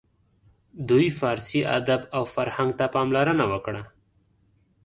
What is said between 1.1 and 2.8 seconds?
فارسي ادب او فرهنګ